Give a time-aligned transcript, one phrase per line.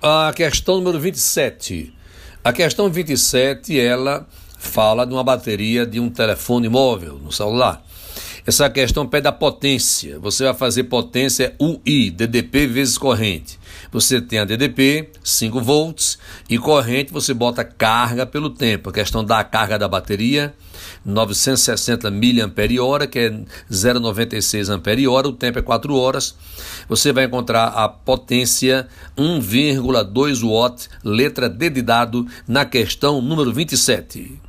[0.00, 1.92] A questão número 27.
[2.44, 4.24] A questão 27, ela
[4.56, 7.84] fala de uma bateria de um telefone móvel no celular.
[8.46, 10.20] Essa questão pede a potência.
[10.20, 13.58] Você vai fazer potência UI, DDP vezes corrente.
[13.90, 16.16] Você tem a DDP, 5 volts,
[16.48, 18.88] e corrente você bota carga pelo tempo.
[18.88, 20.54] A questão da carga da bateria,
[21.04, 23.30] 960 mAh, que é
[23.68, 26.36] 0,96 ampere-hora, o tempo é 4 horas.
[26.88, 28.86] Você vai encontrar a potência
[29.18, 34.45] 1,2 watt, letra D de dado, na questão número 27.